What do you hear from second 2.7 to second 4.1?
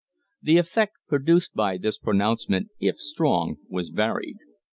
if strong, was